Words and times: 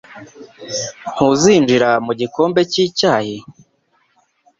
Ntuzinjira 1.13 1.89
mu 2.05 2.11
gikombe 2.19 2.61
cy'icyayi? 2.71 3.35